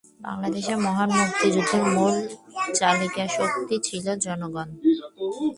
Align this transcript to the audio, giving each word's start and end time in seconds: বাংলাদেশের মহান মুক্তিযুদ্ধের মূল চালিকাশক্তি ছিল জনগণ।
বাংলাদেশের 0.19 0.77
মহান 0.77 1.09
মুক্তিযুদ্ধের 1.19 1.83
মূল 1.95 2.15
চালিকাশক্তি 2.73 3.75
ছিল 3.83 4.05
জনগণ। 4.15 4.69